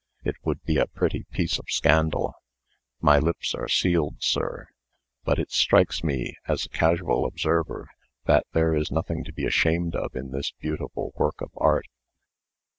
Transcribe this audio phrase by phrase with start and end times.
[0.23, 2.33] It would be a pretty piece of scandal."
[3.01, 4.69] "My lips are sealed, sir.
[5.25, 7.87] But it strikes me, as a casual observer,
[8.25, 11.85] that there is nothing to be ashamed of in this beautiful work of art."